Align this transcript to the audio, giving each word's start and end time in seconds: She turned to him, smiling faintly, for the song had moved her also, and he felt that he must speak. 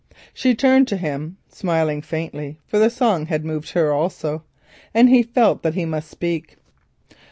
She 0.33 0.55
turned 0.55 0.87
to 0.87 0.97
him, 0.97 1.37
smiling 1.47 2.01
faintly, 2.01 2.57
for 2.65 2.79
the 2.79 2.89
song 2.89 3.27
had 3.27 3.45
moved 3.45 3.73
her 3.73 3.93
also, 3.93 4.43
and 4.95 5.09
he 5.09 5.21
felt 5.21 5.61
that 5.61 5.75
he 5.75 5.85
must 5.85 6.09
speak. 6.09 6.57